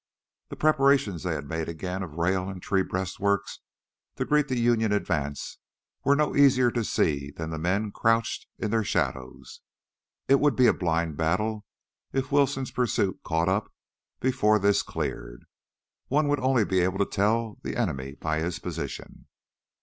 The 0.49 0.55
preparations 0.55 1.21
they 1.21 1.35
had 1.35 1.47
made 1.47 1.69
again 1.69 2.01
of 2.01 2.15
rail 2.17 2.49
and 2.49 2.59
tree 2.59 2.81
breastworks 2.81 3.59
to 4.15 4.25
greet 4.25 4.47
the 4.47 4.57
Union 4.59 4.91
advance 4.91 5.59
were 6.03 6.15
no 6.15 6.35
easier 6.35 6.71
to 6.71 6.83
see 6.83 7.29
than 7.29 7.51
the 7.51 7.59
men 7.59 7.91
crouched 7.91 8.47
in 8.57 8.71
their 8.71 8.83
shadows. 8.83 9.61
It 10.27 10.39
would 10.39 10.55
be 10.55 10.65
a 10.65 10.73
blind 10.73 11.17
battle 11.17 11.67
if 12.13 12.31
Wilson's 12.31 12.71
pursuit 12.71 13.19
caught 13.23 13.47
up 13.47 13.71
before 14.19 14.57
this 14.57 14.81
cleared; 14.81 15.45
one 16.07 16.27
would 16.29 16.39
only 16.39 16.65
be 16.65 16.79
able 16.79 16.97
to 16.97 17.05
tell 17.05 17.59
the 17.61 17.75
enemy 17.77 18.15
by 18.15 18.39
his 18.39 18.57
position. 18.57 19.27